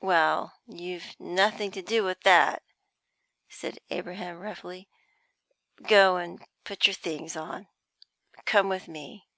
"Well, 0.00 0.54
you've 0.66 1.14
nothing 1.20 1.70
to 1.70 1.80
do 1.80 2.02
with 2.02 2.22
that," 2.22 2.64
said 3.48 3.78
Abraham 3.88 4.40
roughly. 4.40 4.88
"Go 5.80 6.16
and 6.16 6.44
put 6.64 6.88
your 6.88 6.94
things 6.94 7.36
on, 7.36 7.68
and 8.36 8.44
come 8.44 8.68
with 8.68 8.88
me." 8.88 9.28